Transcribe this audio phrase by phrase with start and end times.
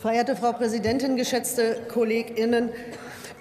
[0.00, 2.70] Verehrte Frau Präsidentin, geschätzte KollegInnen!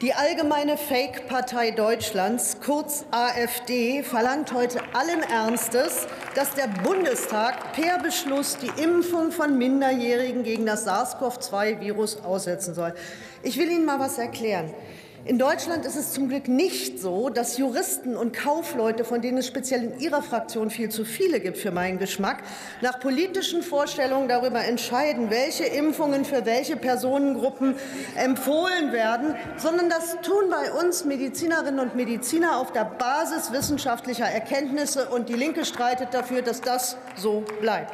[0.01, 6.05] Die Allgemeine Fake-Partei Deutschlands, kurz AfD, verlangt heute allen Ernstes,
[6.35, 12.93] dass der Bundestag per Beschluss die Impfung von Minderjährigen gegen das SARS-CoV-2-Virus aussetzen soll.
[13.41, 14.73] Ich will Ihnen mal was erklären.
[15.25, 19.47] In Deutschland ist es zum Glück nicht so, dass Juristen und Kaufleute, von denen es
[19.47, 22.41] speziell in Ihrer Fraktion viel zu viele gibt für meinen Geschmack,
[22.81, 27.75] nach politischen Vorstellungen darüber entscheiden, welche Impfungen für welche Personengruppen
[28.15, 35.09] empfohlen werden, sondern das tun bei uns Medizinerinnen und Mediziner auf der Basis wissenschaftlicher Erkenntnisse.
[35.09, 37.93] Und die Linke streitet dafür, dass das so bleibt.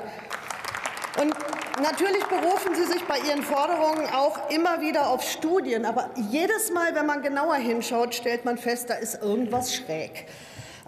[1.22, 1.34] Und
[1.82, 5.86] natürlich berufen Sie sich bei Ihren Forderungen auch immer wieder auf Studien.
[5.86, 10.26] Aber jedes Mal, wenn man genauer hinschaut, stellt man fest, da ist irgendwas schräg.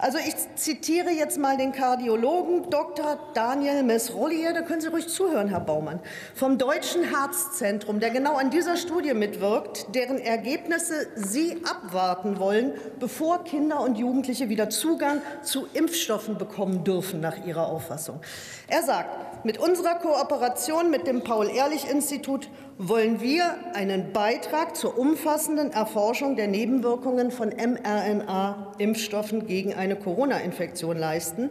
[0.00, 3.18] Also ich zitiere jetzt mal den Kardiologen Dr.
[3.34, 5.98] Daniel Mesrollier, da können Sie ruhig zuhören, Herr Baumann,
[6.36, 13.42] vom Deutschen Herzzentrum, der genau an dieser Studie mitwirkt, deren Ergebnisse Sie abwarten wollen, bevor
[13.42, 18.20] Kinder und Jugendliche wieder Zugang zu Impfstoffen bekommen dürfen, nach Ihrer Auffassung.
[18.68, 26.36] Er sagt, mit unserer Kooperation mit dem Paul-Ehrlich-Institut wollen wir einen Beitrag zur umfassenden Erforschung
[26.36, 31.50] der Nebenwirkungen von mRNA-Impfstoffen gegen eine Corona-Infektion leisten,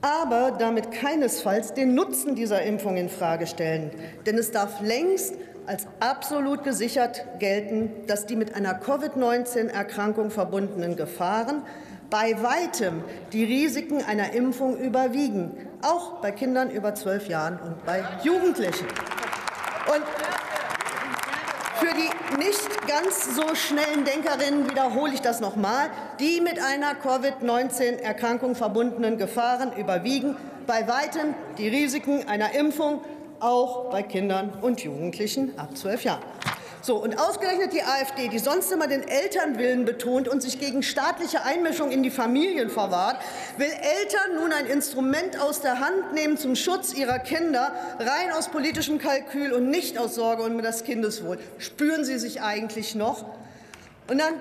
[0.00, 3.90] aber damit keinesfalls den Nutzen dieser Impfung in Frage stellen.
[4.26, 5.34] Denn es darf längst
[5.66, 11.62] als absolut gesichert gelten, dass die mit einer Covid-19-Erkrankung verbundenen Gefahren
[12.10, 18.04] bei weitem die Risiken einer Impfung überwiegen, auch bei Kindern über zwölf Jahren und bei
[18.22, 18.86] Jugendlichen.
[19.88, 20.04] Und
[21.76, 25.90] für die nicht ganz so schnellen Denkerinnen wiederhole ich das nochmal.
[26.18, 30.36] Die mit einer Covid-19-Erkrankung verbundenen Gefahren überwiegen
[30.66, 33.00] bei weitem die Risiken einer Impfung,
[33.40, 36.22] auch bei Kindern und Jugendlichen ab zwölf Jahren.
[36.88, 41.44] So, und ausgerechnet die AfD, die sonst immer den Elternwillen betont und sich gegen staatliche
[41.44, 43.20] Einmischung in die Familien verwahrt,
[43.58, 48.48] will Eltern nun ein Instrument aus der Hand nehmen zum Schutz ihrer Kinder, rein aus
[48.48, 51.38] politischem Kalkül und nicht aus Sorge um das Kindeswohl.
[51.58, 53.26] Spüren Sie sich eigentlich noch?
[54.08, 54.32] Und dann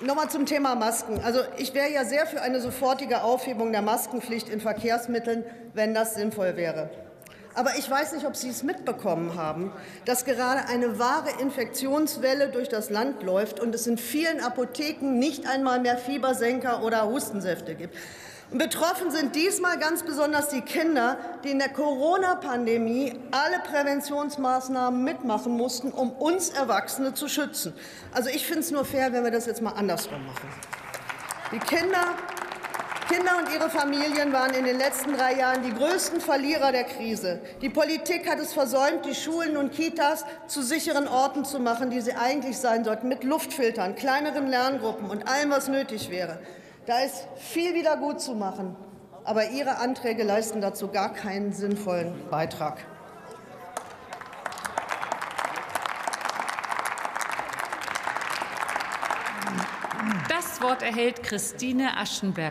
[0.00, 1.20] noch mal zum Thema Masken.
[1.22, 5.44] Also ich wäre ja sehr für eine sofortige Aufhebung der Maskenpflicht in Verkehrsmitteln,
[5.74, 6.90] wenn das sinnvoll wäre.
[7.54, 9.72] Aber ich weiß nicht, ob Sie es mitbekommen haben,
[10.04, 15.48] dass gerade eine wahre Infektionswelle durch das Land läuft und es in vielen Apotheken nicht
[15.48, 17.96] einmal mehr Fiebersenker oder Hustensäfte gibt.
[18.50, 25.92] Betroffen sind diesmal ganz besonders die Kinder, die in der Corona-Pandemie alle Präventionsmaßnahmen mitmachen mussten,
[25.92, 27.74] um uns Erwachsene zu schützen.
[28.12, 30.48] Also ich finde es nur fair, wenn wir das jetzt mal andersrum machen.
[31.52, 32.14] Die Kinder
[33.08, 37.40] Kinder und ihre Familien waren in den letzten drei Jahren die größten Verlierer der Krise.
[37.62, 42.02] Die Politik hat es versäumt, die Schulen und Kitas zu sicheren Orten zu machen, die
[42.02, 46.38] sie eigentlich sein sollten, mit Luftfiltern, kleineren Lerngruppen und allem, was nötig wäre.
[46.84, 48.76] Da ist viel wieder gut zu machen.
[49.24, 52.78] Aber Ihre Anträge leisten dazu gar keinen sinnvollen Beitrag.
[60.28, 62.46] Das Wort erhält Christine Aschenberg.